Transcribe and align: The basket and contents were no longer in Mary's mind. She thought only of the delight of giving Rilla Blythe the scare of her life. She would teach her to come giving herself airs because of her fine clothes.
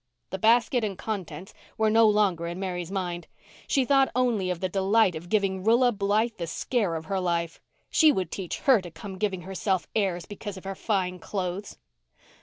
The 0.31 0.39
basket 0.39 0.83
and 0.83 0.97
contents 0.97 1.53
were 1.77 1.91
no 1.91 2.07
longer 2.09 2.47
in 2.47 2.59
Mary's 2.59 2.89
mind. 2.89 3.27
She 3.67 3.85
thought 3.85 4.09
only 4.15 4.49
of 4.49 4.59
the 4.59 4.67
delight 4.67 5.13
of 5.15 5.29
giving 5.29 5.63
Rilla 5.63 5.91
Blythe 5.91 6.37
the 6.39 6.47
scare 6.47 6.95
of 6.95 7.05
her 7.05 7.19
life. 7.19 7.61
She 7.91 8.11
would 8.11 8.31
teach 8.31 8.61
her 8.61 8.81
to 8.81 8.89
come 8.89 9.19
giving 9.19 9.41
herself 9.41 9.85
airs 9.95 10.25
because 10.25 10.57
of 10.57 10.63
her 10.63 10.73
fine 10.73 11.19
clothes. 11.19 11.77